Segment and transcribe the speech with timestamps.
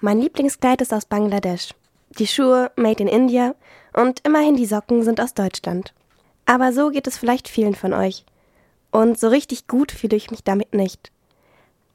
[0.00, 1.74] Mein Lieblingskleid ist aus Bangladesch.
[2.20, 3.56] Die Schuhe made in India
[3.92, 5.92] und immerhin die Socken sind aus Deutschland.
[6.46, 8.24] Aber so geht es vielleicht vielen von euch.
[8.92, 11.10] Und so richtig gut fühle ich mich damit nicht.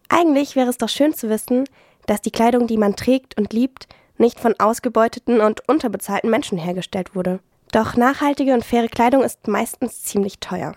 [0.09, 1.63] Eigentlich wäre es doch schön zu wissen,
[2.05, 3.87] dass die Kleidung, die man trägt und liebt,
[4.17, 7.39] nicht von ausgebeuteten und unterbezahlten Menschen hergestellt wurde.
[7.71, 10.73] Doch nachhaltige und faire Kleidung ist meistens ziemlich teuer.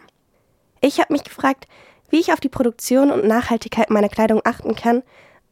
[0.81, 1.67] Ich habe mich gefragt,
[2.09, 5.03] wie ich auf die Produktion und Nachhaltigkeit meiner Kleidung achten kann,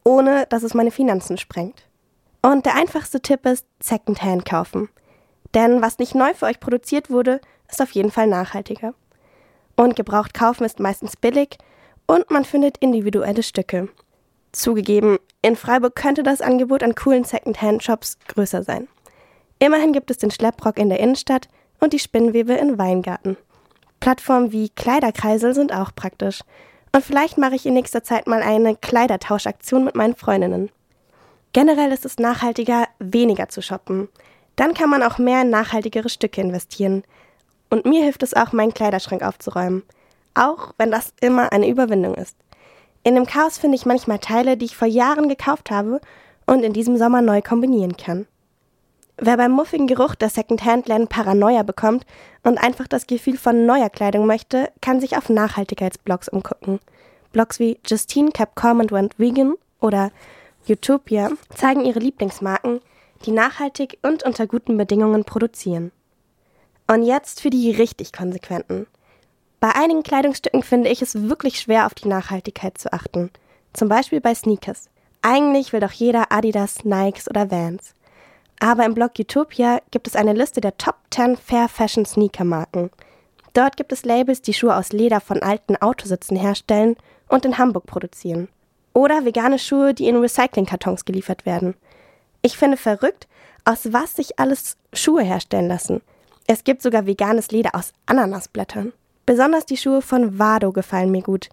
[0.04, 1.82] ohne dass es meine Finanzen sprengt.
[2.42, 4.88] Und der einfachste Tipp ist Secondhand kaufen.
[5.54, 7.40] Denn was nicht neu für euch produziert wurde,
[7.70, 8.94] ist auf jeden Fall nachhaltiger.
[9.76, 11.56] Und gebraucht kaufen ist meistens billig
[12.06, 13.88] und man findet individuelle Stücke.
[14.52, 18.88] Zugegeben, in Freiburg könnte das Angebot an coolen Secondhand-Shops größer sein.
[19.58, 21.48] Immerhin gibt es den Schlepprock in der Innenstadt
[21.80, 23.36] und die Spinnwebe in Weingarten.
[24.00, 26.42] Plattformen wie Kleiderkreisel sind auch praktisch.
[26.94, 30.70] Und vielleicht mache ich in nächster Zeit mal eine Kleidertauschaktion mit meinen Freundinnen.
[31.52, 34.06] Generell ist es nachhaltiger, weniger zu shoppen.
[34.54, 37.02] Dann kann man auch mehr in nachhaltigere Stücke investieren.
[37.68, 39.82] Und mir hilft es auch, meinen Kleiderschrank aufzuräumen.
[40.34, 42.36] Auch wenn das immer eine Überwindung ist.
[43.02, 46.00] In dem Chaos finde ich manchmal Teile, die ich vor Jahren gekauft habe
[46.46, 48.28] und in diesem Sommer neu kombinieren kann.
[49.16, 52.04] Wer beim muffigen Geruch der Secondhand-Läden Paranoia bekommt
[52.42, 56.80] und einfach das Gefühl von neuer Kleidung möchte, kann sich auf Nachhaltigkeitsblogs umgucken.
[57.32, 60.10] Blogs wie Justine Calm and Went Vegan oder
[60.68, 62.80] Utopia zeigen ihre Lieblingsmarken,
[63.24, 65.92] die nachhaltig und unter guten Bedingungen produzieren.
[66.86, 68.86] Und jetzt für die richtig konsequenten.
[69.60, 73.30] Bei einigen Kleidungsstücken finde ich es wirklich schwer, auf die Nachhaltigkeit zu achten.
[73.72, 74.90] Zum Beispiel bei Sneakers.
[75.22, 77.94] Eigentlich will doch jeder Adidas, Nikes oder Vans.
[78.60, 82.90] Aber im Blog Utopia gibt es eine Liste der Top 10 Fair Fashion Sneaker Marken.
[83.52, 86.96] Dort gibt es Labels, die Schuhe aus Leder von alten Autositzen herstellen
[87.28, 88.48] und in Hamburg produzieren.
[88.92, 91.74] Oder vegane Schuhe, die in Recyclingkartons geliefert werden.
[92.42, 93.26] Ich finde verrückt,
[93.64, 96.00] aus was sich alles Schuhe herstellen lassen.
[96.46, 98.92] Es gibt sogar veganes Leder aus Ananasblättern.
[99.24, 101.48] Besonders die Schuhe von Vado gefallen mir gut.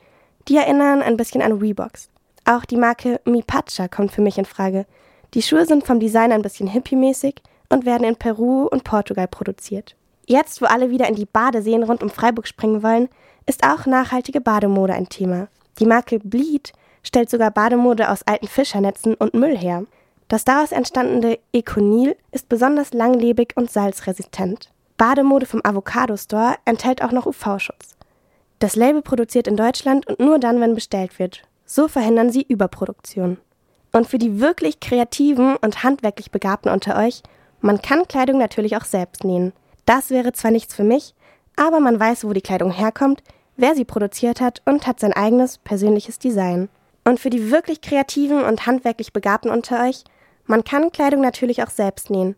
[0.47, 2.09] Die erinnern ein bisschen an Reeboks.
[2.45, 4.85] Auch die Marke Mipacha kommt für mich in Frage.
[5.33, 7.35] Die Schuhe sind vom Design ein bisschen hippie-mäßig
[7.69, 9.95] und werden in Peru und Portugal produziert.
[10.27, 13.07] Jetzt, wo alle wieder in die Badeseen rund um Freiburg springen wollen,
[13.45, 15.47] ist auch nachhaltige Bademode ein Thema.
[15.79, 19.85] Die Marke Bleed stellt sogar Bademode aus alten Fischernetzen und Müll her.
[20.27, 24.69] Das daraus entstandene Econil ist besonders langlebig und salzresistent.
[24.97, 27.95] Bademode vom Avocado Store enthält auch noch UV-Schutz.
[28.59, 31.41] Das Label produziert in Deutschland und nur dann, wenn bestellt wird.
[31.65, 33.37] So verhindern sie Überproduktion.
[33.91, 37.23] Und für die wirklich kreativen und handwerklich Begabten unter euch,
[37.59, 39.53] man kann Kleidung natürlich auch selbst nähen.
[39.85, 41.13] Das wäre zwar nichts für mich,
[41.55, 43.21] aber man weiß, wo die Kleidung herkommt,
[43.57, 46.69] wer sie produziert hat und hat sein eigenes persönliches Design.
[47.03, 50.03] Und für die wirklich kreativen und handwerklich Begabten unter euch,
[50.45, 52.35] man kann Kleidung natürlich auch selbst nähen.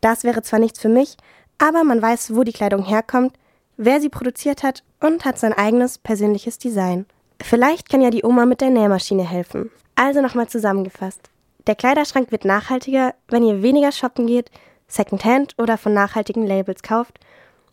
[0.00, 1.16] Das wäre zwar nichts für mich,
[1.58, 3.34] aber man weiß, wo die Kleidung herkommt,
[3.76, 7.06] wer sie produziert hat und hat sein eigenes persönliches Design.
[7.42, 9.70] Vielleicht kann ja die Oma mit der Nähmaschine helfen.
[9.96, 11.30] Also nochmal zusammengefasst.
[11.66, 14.50] Der Kleiderschrank wird nachhaltiger, wenn ihr weniger shoppen geht,
[14.86, 17.18] Secondhand oder von nachhaltigen Labels kauft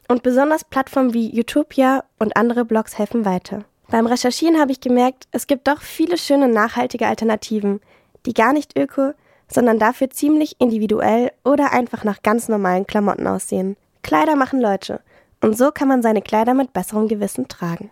[0.07, 3.65] und besonders Plattformen wie Utopia und andere Blogs helfen weiter.
[3.89, 7.81] Beim Recherchieren habe ich gemerkt, es gibt doch viele schöne nachhaltige Alternativen,
[8.25, 9.11] die gar nicht öko,
[9.47, 13.77] sondern dafür ziemlich individuell oder einfach nach ganz normalen Klamotten aussehen.
[14.01, 15.01] Kleider machen Leute
[15.41, 17.91] und so kann man seine Kleider mit besserem Gewissen tragen.